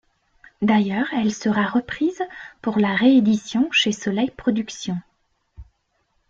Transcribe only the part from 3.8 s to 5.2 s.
Soleil Productions.